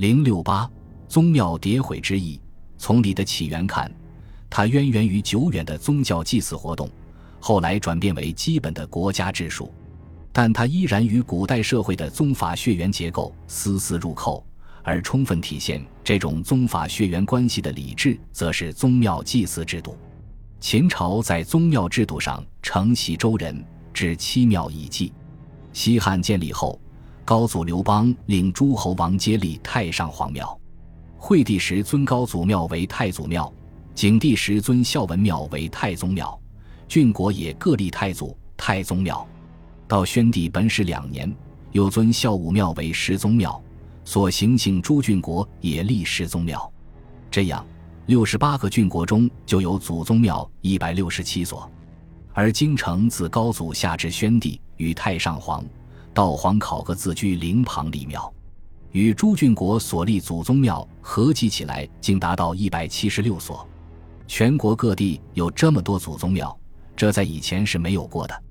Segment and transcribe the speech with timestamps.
[0.00, 0.66] 零六八
[1.08, 2.40] 宗庙迭毁之意，
[2.78, 3.94] 从礼的起源看，
[4.48, 6.88] 它渊源于久远的宗教祭祀活动，
[7.38, 9.70] 后来转变为基本的国家制术，
[10.32, 14.42] 但它依然与古代社会的宗法血缘结构丝丝入扣。
[14.82, 19.98] 而充分体现这种宗法血缘关系的礼制，则是宗庙祭祀制度。
[20.60, 23.62] 秦朝在宗庙制度上承袭周人，
[23.92, 25.12] 至七庙以祭。
[25.74, 26.80] 西汉建立后，
[27.30, 30.60] 高祖刘邦令诸侯王接立太上皇庙。
[31.16, 33.54] 惠帝时尊高祖庙为太祖庙，
[33.94, 36.36] 景帝时尊孝文庙为太宗庙，
[36.88, 39.24] 郡国也各立太祖、太宗庙。
[39.86, 41.32] 到宣帝本始两年，
[41.70, 43.62] 又尊孝武庙为十宗庙。
[44.04, 46.68] 所行幸诸郡国也立十宗庙，
[47.30, 47.64] 这样
[48.06, 51.70] 六十八个郡国中就有祖宗庙一百六十七所。
[52.32, 55.64] 而京城自高祖下至宣帝与太上皇、
[56.12, 58.32] 道皇考各自居陵旁立庙，
[58.92, 63.66] 与朱郡国所立祖宗庙合计起来，竟达到一百七十六所。
[64.26, 66.56] 全国各地有这么多祖宗庙，
[66.94, 68.42] 这在以前是没有过的。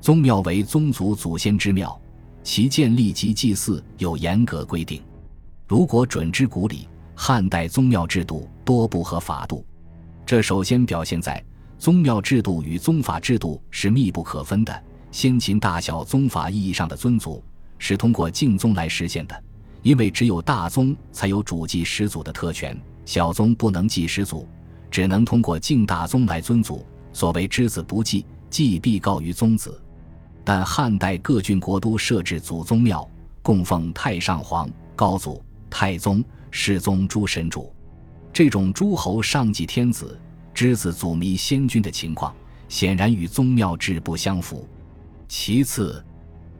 [0.00, 2.00] 宗庙为宗族祖先之庙。
[2.42, 5.02] 其建立及祭祀有严格规定，
[5.68, 9.62] 如果准之古礼，汉代宗庙制度多不合法度。
[10.24, 11.44] 这首先表现在
[11.78, 14.82] 宗庙制度与宗法制度是密不可分的。
[15.10, 17.42] 先秦大小宗法意义上的尊祖
[17.78, 19.44] 是通过敬宗来实现的，
[19.82, 24.46] 因为只有大宗才有主祭始祖的特权，小宗不能祭始祖，
[24.90, 26.84] 只能通过敬大宗来尊祖。
[27.12, 29.80] 所谓知子不祭，祭必告于宗子。
[30.44, 33.08] 但汉代各郡国都设置祖宗庙，
[33.42, 37.72] 供奉太上皇、高祖、太宗、世宗诸神主。
[38.32, 40.18] 这种诸侯上祭天子、
[40.54, 42.32] 之子祖弥先君的情况，
[42.68, 44.68] 显然与宗庙制不相符。
[45.30, 46.04] 其次，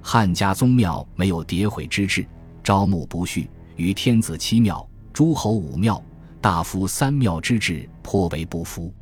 [0.00, 2.24] 汉家宗庙没有迭毁之制，
[2.62, 6.00] 招募不序，与天子七庙、诸侯五庙、
[6.40, 8.94] 大夫三庙之制颇为不符。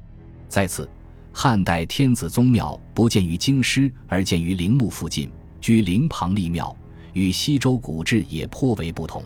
[0.48, 0.88] 在此。
[1.34, 6.74] 汉代天子宗庙不建于京师，而建于陵墓附近，居陵旁立庙，
[7.12, 9.22] 与西周古制也颇为不同。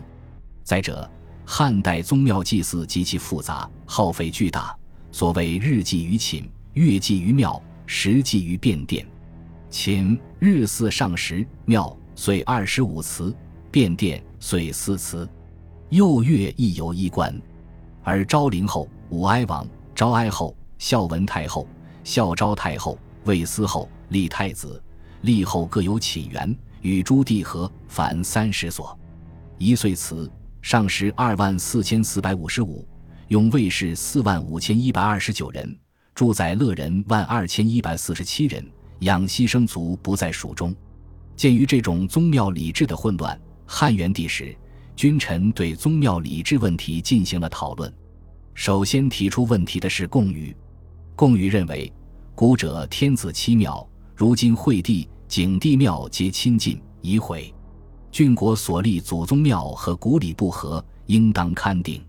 [0.61, 1.09] 再者，
[1.45, 4.75] 汉代宗庙祭祀极其复杂，耗费巨大。
[5.09, 9.07] 所谓日祭于寝，月祭于庙，时祭于便殿。
[9.73, 13.35] 寝日祀上十，庙岁二十五祠，
[13.71, 15.27] 便殿岁四祠。
[15.89, 17.35] 又月亦有一官。
[18.03, 21.67] 而昭陵后、武哀王、昭哀后、孝文太后。
[22.03, 24.79] 孝昭太后、魏思后、立太子、
[25.21, 28.95] 立后各有寝园，与诸帝合，凡三十所。
[29.57, 30.31] 一岁祠
[30.61, 32.87] 上十二万四千四百五十五，
[33.29, 35.75] 用卫士四万五千一百二十九人，
[36.13, 38.63] 住在乐人万二千一百四十七人，
[39.03, 40.75] 养牺牲族不在蜀中。
[41.35, 44.55] 鉴于这种宗庙礼制的混乱，汉元帝时，
[44.95, 47.91] 君臣对宗庙礼制问题进行了讨论。
[48.53, 50.55] 首先提出问题的是贡禹。
[51.15, 51.91] 贡禹认为，
[52.35, 57.53] 古者天子七庙，如今惠帝、景帝庙皆亲近已毁，
[58.11, 62.03] 郡国所立祖宗庙和古礼不合，应当勘定。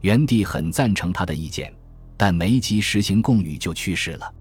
[0.00, 1.72] 元帝很赞成他的意见，
[2.16, 4.34] 但没及实行贡禹就去世了。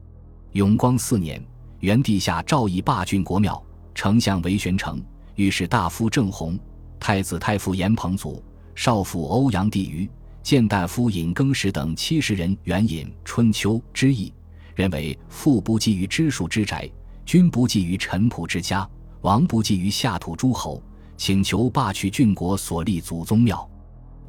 [0.53, 1.43] 永光四年，
[1.85, 3.63] 元帝下诏以罢郡国庙，
[3.93, 4.99] 丞相韦玄成、
[5.35, 6.57] 御史大夫郑弘、
[6.99, 10.09] 太子太傅严彭祖、少府欧阳帝虞。
[10.41, 14.33] 谏大夫尹更时等七十人援引《春秋》之意，
[14.73, 16.89] 认为父不寄于知属之宅，
[17.23, 18.89] 君不寄于臣仆之家，
[19.21, 20.81] 王不寄于下土诸侯，
[21.17, 23.69] 请求罢去郡国所立祖宗庙。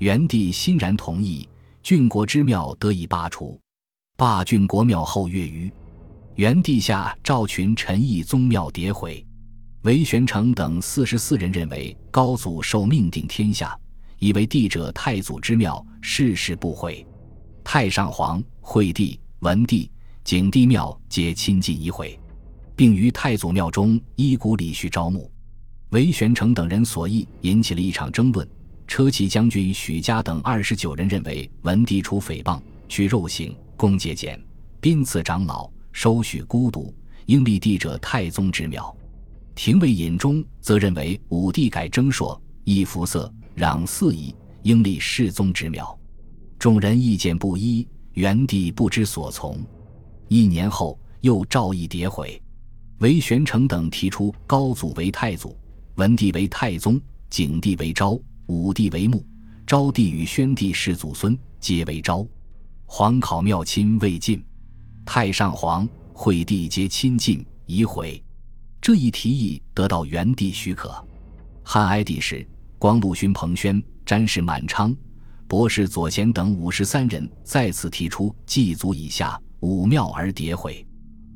[0.01, 1.49] 元帝欣然同意，
[1.83, 3.59] 郡国之庙得以罢除。
[4.15, 5.73] 罢郡国庙后月余，
[6.37, 9.25] 元帝下赵群陈毅宗庙迭毁。
[9.85, 13.79] 韦玄成等四十四人认为，高祖受命定天下。
[14.19, 17.07] 以为帝者太祖之庙，世世不毁。
[17.65, 19.91] 太上皇、惠帝、文帝、
[20.25, 22.19] 景帝庙皆亲近一毁，
[22.75, 25.31] 并于太祖庙中依古礼序招募。
[25.91, 28.47] 韦玄成等人所议引起了一场争论。
[28.87, 34.39] 车骑将军许嘉等二十九人认为，文帝除诽谤、去肉刑、公节俭、
[34.83, 36.95] 宾赐长老、收许孤独，
[37.25, 38.95] 应立帝者太宗之庙。
[39.55, 43.33] 廷尉尹忠则认为，武帝改征朔，易服色。
[43.57, 45.99] 攘四夷，应立世宗之庙。
[46.59, 49.59] 众人意见不一，元帝不知所从。
[50.29, 52.43] 一年后，又诏议迭毁。
[52.99, 55.57] 韦玄成等提出高祖为太祖，
[55.95, 57.01] 文帝为太宗，
[57.31, 59.25] 景帝为昭，武帝为穆，
[59.67, 62.27] 昭帝与宣帝世祖孙皆为昭。
[62.85, 64.45] 皇考庙亲未尽，
[65.07, 68.23] 太上皇、惠帝皆亲近已毁。
[68.83, 71.03] 这一提议得到元帝许可。
[71.63, 72.47] 汉哀帝时。
[72.79, 74.95] 光禄勋彭宣詹事满昌、
[75.49, 80.87] 博士左贤等五十三人再次提出祭祖以下武庙而迭毁。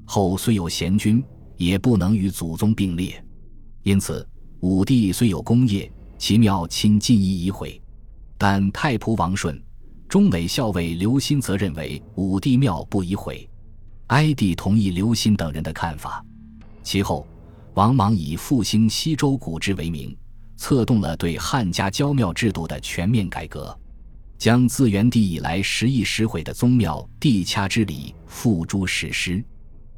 [0.04, 1.24] 后虽有贤君，
[1.56, 3.24] 也不能与祖宗并列。
[3.84, 4.28] 因此，
[4.60, 7.80] 武帝虽有功业，其庙亲近义已毁。
[8.36, 9.60] 但太仆王顺、
[10.06, 13.49] 中美校尉刘歆则认为武帝庙不宜毁。
[14.10, 16.24] 哀帝同意刘歆等人的看法。
[16.82, 17.24] 其后，
[17.74, 20.16] 王莽以复兴西周古制为名，
[20.56, 23.76] 策动了对汉家郊庙制度的全面改革，
[24.36, 29.44] 将自元帝以来十亿十毁的宗庙地掐之礼付诸实施。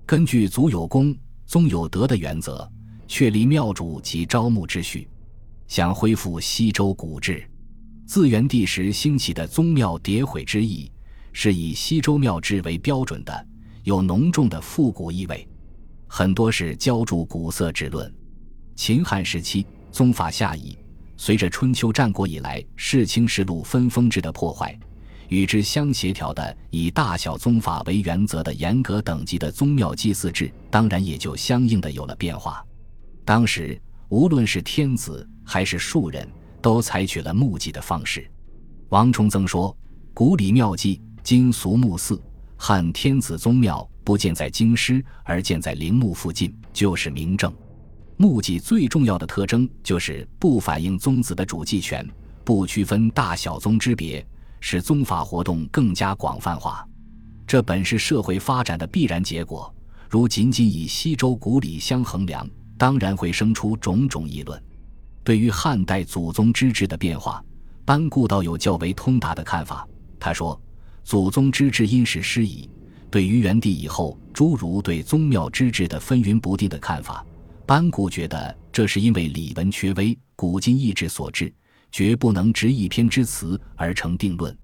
[0.05, 1.17] 根据祖有功、
[1.47, 2.71] 宗有德的原则。
[3.09, 5.07] 确立庙主及招募之序，
[5.69, 7.47] 想恢复西周古制。
[8.07, 10.91] 自元帝时兴起的宗庙迭毁之意，
[11.31, 13.47] 是以西周庙制为标准的，
[13.85, 15.47] 有浓重的复古意味，
[16.07, 18.13] 很多是浇筑古色之论。
[18.77, 20.79] 秦汉时期宗法下移，
[21.17, 24.79] 随着春秋战国以来世卿世禄分封制的破坏，
[25.29, 32.65] 与之相协调的以大小宗法为原则的严格等级的宗庙祭祀制，当然也就相应的有了变化。
[33.25, 36.29] 当时，无论是天子还是庶人，
[36.61, 38.31] 都采取了墓祭的方式。
[38.91, 39.77] 王崇曾说
[40.15, 42.21] ：“古礼庙祭，今俗墓祀。
[42.65, 47.53] 汉天子宗庙不建在京师，而建在陵墓附近，就是明证。
[48.17, 52.09] 墓祭最重要的特征就是不反映宗子的主祭权，
[52.45, 54.25] 不区分大小宗之别，
[54.61, 56.87] 使宗法活动更加广泛化。
[57.49, 59.75] 这本是社会发展的必然结果。
[60.09, 62.49] 如仅仅以西周古礼相衡量。”
[62.79, 64.63] 当然会生出种种议论。
[65.25, 67.45] 对于汉代祖宗之治的变化，
[67.85, 69.85] 班固倒有较为通达的看法。
[70.21, 70.61] 他说
[71.05, 72.69] ：“祖宗之治因时失宜。”
[73.11, 77.23] 对于元帝以后诸如对宗庙之治的纷纭不定的看法，
[77.67, 81.53] 班固觉得这是因为礼文缺微、古今异志所致，
[81.91, 84.57] 绝不能执一篇之词而成定论。